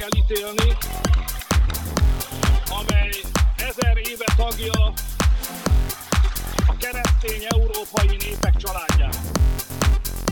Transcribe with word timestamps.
elítélni, 0.00 0.76
amely 2.70 3.10
ezer 3.56 3.96
éve 3.96 4.24
tagja 4.36 4.92
a 6.66 6.76
keresztény 6.78 7.46
európai 7.48 8.16
népek 8.16 8.56
családjának. 8.56 9.20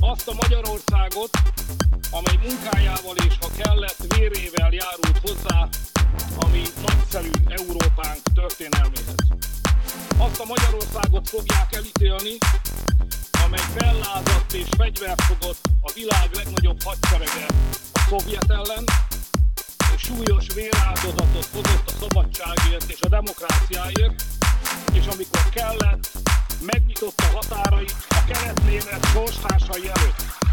Azt 0.00 0.28
a 0.28 0.32
Magyarországot, 0.34 1.31
amely 2.10 2.38
munkájával 2.42 3.16
és 3.16 3.34
ha 3.41 3.48
kellett 3.56 4.15
vérével 4.16 4.72
járult 4.72 5.19
hozzá, 5.22 5.69
ami 6.36 6.62
nagyszerű 6.86 7.31
Európánk 7.48 8.20
történelméhez. 8.34 9.15
Azt 10.19 10.41
a 10.41 10.44
Magyarországot 10.44 11.28
fogják 11.28 11.75
elítélni, 11.75 12.38
amely 13.47 13.67
fellázadt 13.77 14.53
és 14.53 14.67
fegyvert 14.77 15.23
fogott 15.23 15.59
a 15.81 15.93
világ 15.95 16.29
legnagyobb 16.34 16.83
hadserege 16.83 17.47
a 17.93 17.99
szovjet 18.09 18.51
ellen, 18.51 18.84
és 19.95 20.03
súlyos 20.03 20.47
véráldozatot 20.55 21.49
hozott 21.53 21.89
a 21.89 21.93
szabadságért 22.01 22.91
és 22.91 23.01
a 23.01 23.09
demokráciáért, 23.09 24.23
és 24.93 25.07
amikor 25.07 25.49
kellett, 25.55 26.11
megnyitotta 26.61 27.25
határait 27.33 27.95
a 28.09 28.25
kelet-német 28.27 29.07
sorstársai 29.12 29.89
előtt. 29.89 30.46